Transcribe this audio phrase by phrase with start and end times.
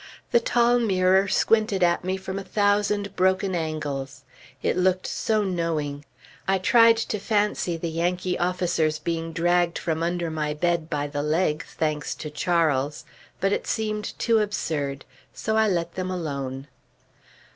[0.31, 4.23] The tall mirror squinted at me from a thousand broken angles.
[4.63, 6.05] It looked so knowing!
[6.47, 11.21] I tried to fancy the Yankee officers being dragged from under my bed by the
[11.21, 13.05] leg, thanks to Charles;
[13.39, 16.67] but it seemed too absurd; so I let them alone.